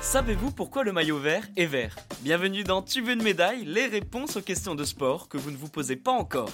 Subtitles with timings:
[0.00, 4.36] Savez-vous pourquoi le maillot vert est vert Bienvenue dans Tu veux une médaille Les réponses
[4.36, 6.48] aux questions de sport que vous ne vous posez pas encore.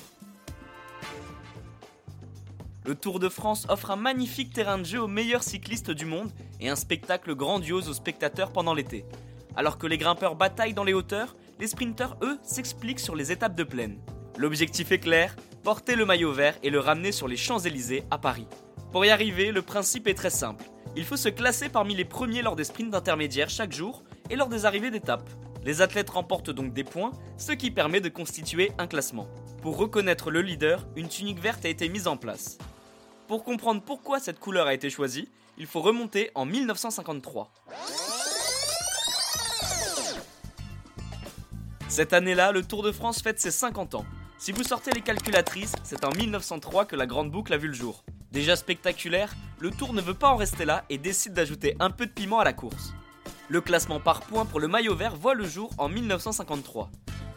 [2.85, 6.33] Le Tour de France offre un magnifique terrain de jeu aux meilleurs cyclistes du monde
[6.60, 9.04] et un spectacle grandiose aux spectateurs pendant l'été.
[9.54, 13.54] Alors que les grimpeurs bataillent dans les hauteurs, les sprinteurs, eux, s'expliquent sur les étapes
[13.54, 13.99] de plaine.
[14.37, 18.47] L'objectif est clair, porter le maillot vert et le ramener sur les Champs-Élysées à Paris.
[18.91, 20.64] Pour y arriver, le principe est très simple.
[20.96, 24.48] Il faut se classer parmi les premiers lors des sprints intermédiaires chaque jour et lors
[24.48, 25.28] des arrivées d'étapes.
[25.64, 29.28] Les athlètes remportent donc des points, ce qui permet de constituer un classement.
[29.62, 32.58] Pour reconnaître le leader, une tunique verte a été mise en place.
[33.28, 37.52] Pour comprendre pourquoi cette couleur a été choisie, il faut remonter en 1953.
[41.88, 44.05] Cette année-là, le Tour de France fête ses 50 ans.
[44.42, 47.74] Si vous sortez les calculatrices, c'est en 1903 que la grande boucle a vu le
[47.74, 48.02] jour.
[48.33, 52.06] Déjà spectaculaire, le Tour ne veut pas en rester là et décide d'ajouter un peu
[52.06, 52.92] de piment à la course.
[53.48, 56.91] Le classement par points pour le maillot vert voit le jour en 1953.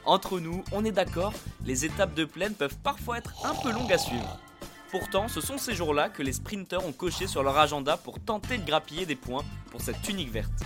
[0.04, 3.94] Entre nous, on est d'accord, les étapes de plaine peuvent parfois être un peu longues
[3.94, 4.40] à suivre.
[4.90, 8.58] Pourtant, ce sont ces jours-là que les sprinteurs ont coché sur leur agenda pour tenter
[8.58, 10.64] de grappiller des points pour cette tunique verte.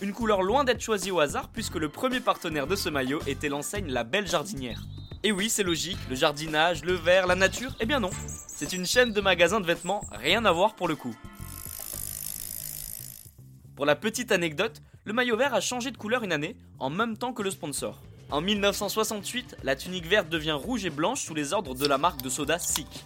[0.00, 3.48] Une couleur loin d'être choisie au hasard puisque le premier partenaire de ce maillot était
[3.48, 4.80] l'enseigne La Belle Jardinière.
[5.24, 8.10] Et oui, c'est logique, le jardinage, le verre, la nature, eh bien non.
[8.48, 11.14] C'est une chaîne de magasins de vêtements, rien à voir pour le coup.
[13.76, 17.16] Pour la petite anecdote, le maillot vert a changé de couleur une année, en même
[17.16, 18.02] temps que le sponsor.
[18.32, 22.22] En 1968, la tunique verte devient rouge et blanche sous les ordres de la marque
[22.22, 23.04] de soda SIC.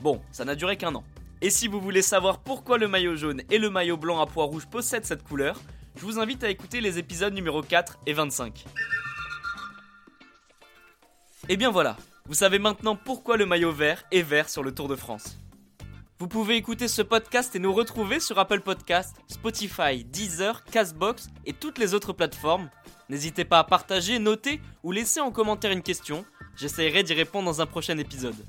[0.00, 1.04] Bon, ça n'a duré qu'un an.
[1.42, 4.46] Et si vous voulez savoir pourquoi le maillot jaune et le maillot blanc à pois
[4.46, 5.60] rouge possèdent cette couleur,
[5.94, 8.64] je vous invite à écouter les épisodes numéro 4 et 25.
[11.48, 14.86] Et bien voilà, vous savez maintenant pourquoi le maillot vert est vert sur le Tour
[14.86, 15.38] de France.
[16.20, 21.52] Vous pouvez écouter ce podcast et nous retrouver sur Apple Podcast, Spotify, Deezer, Castbox et
[21.52, 22.70] toutes les autres plateformes.
[23.08, 26.24] N'hésitez pas à partager, noter ou laisser en commentaire une question.
[26.56, 28.46] J'essaierai d'y répondre dans un prochain épisode.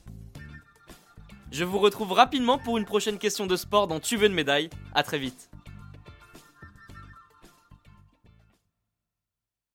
[1.51, 4.69] Je vous retrouve rapidement pour une prochaine question de sport dans Tu veux une médaille.
[4.93, 5.49] A très vite.